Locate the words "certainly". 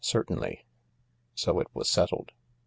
0.03-0.65